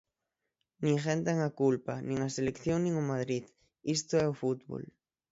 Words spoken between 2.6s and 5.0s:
nin o Madrid, isto é o fútbol.